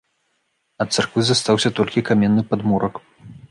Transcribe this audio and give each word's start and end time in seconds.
Ад 0.85 0.89
царквы 0.97 1.21
застаўся 1.27 1.73
толькі 1.81 2.05
каменны 2.11 2.43
падмурак. 2.55 2.95